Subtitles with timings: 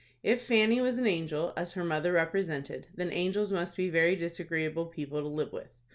[0.23, 4.87] If Fanny was an angel, as her mother represented, then angels must be very disagreeable
[4.87, 5.69] people to live with.